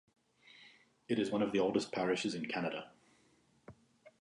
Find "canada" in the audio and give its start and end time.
2.47-2.89